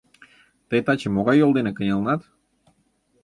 Тый 0.69 0.81
таче 0.85 1.07
могай 1.11 1.37
йол 1.39 1.51
дене 1.57 1.71
кынелынат? 1.73 2.21